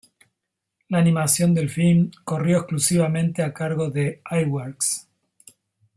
[0.87, 5.07] La animación del filme corrió exclusivamente a cargo de Iwerks.